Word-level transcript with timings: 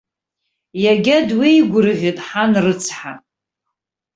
Иага 0.83 1.17
дуеигәырӷьеит 1.27 2.17
ҳан 2.27 2.51
рыцҳа! 2.63 3.13